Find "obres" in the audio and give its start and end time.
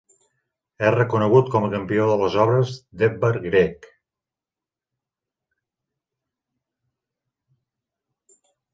2.45-2.73